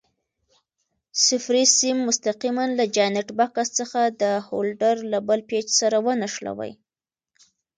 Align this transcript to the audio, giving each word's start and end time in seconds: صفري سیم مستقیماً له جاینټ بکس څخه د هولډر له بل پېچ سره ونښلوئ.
صفري 1.25 1.65
سیم 1.77 1.97
مستقیماً 2.09 2.65
له 2.77 2.85
جاینټ 2.95 3.27
بکس 3.39 3.67
څخه 3.79 4.01
د 4.21 4.23
هولډر 4.47 4.95
له 5.11 5.19
بل 5.27 5.39
پېچ 5.49 5.67
سره 5.79 5.97
ونښلوئ. 6.05 6.71